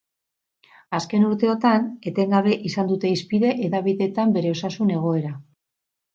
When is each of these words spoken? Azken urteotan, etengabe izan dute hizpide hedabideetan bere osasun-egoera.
Azken 0.99 1.27
urteotan, 1.27 1.85
etengabe 2.13 2.57
izan 2.71 2.89
dute 2.93 3.13
hizpide 3.17 3.53
hedabideetan 3.67 4.35
bere 4.41 4.57
osasun-egoera. 4.57 5.33